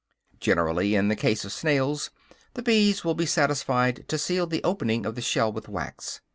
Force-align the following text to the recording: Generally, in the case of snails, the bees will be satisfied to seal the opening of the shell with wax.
Generally, 0.39 0.95
in 0.95 1.09
the 1.09 1.15
case 1.15 1.45
of 1.45 1.51
snails, 1.51 2.09
the 2.55 2.63
bees 2.63 3.05
will 3.05 3.13
be 3.13 3.27
satisfied 3.27 4.05
to 4.07 4.17
seal 4.17 4.47
the 4.47 4.63
opening 4.63 5.05
of 5.05 5.13
the 5.13 5.21
shell 5.21 5.53
with 5.53 5.69
wax. 5.69 6.21